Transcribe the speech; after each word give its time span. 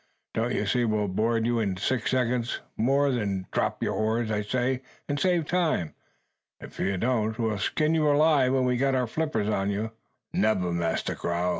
Don't 0.33 0.53
you 0.55 0.65
see 0.65 0.83
we'll 0.83 1.07
board 1.07 1.45
you 1.45 1.59
in 1.59 1.77
six 1.77 2.09
seconds 2.09 2.59
more? 2.75 3.11
Drop 3.51 3.83
your 3.83 3.93
oars, 3.93 4.31
I 4.31 4.41
say, 4.41 4.81
and 5.07 5.19
save 5.19 5.45
time. 5.45 5.93
If 6.59 6.79
you 6.79 6.97
don't, 6.97 7.37
we'll 7.37 7.59
skin 7.59 7.93
you 7.93 8.09
alive 8.09 8.51
when 8.51 8.65
we've 8.65 8.79
got 8.79 8.95
our 8.95 9.05
flippers 9.05 9.47
upon 9.47 9.69
you." 9.69 9.91
"Nebba, 10.33 10.71
Massa 10.73 11.13
Grow!" 11.13 11.49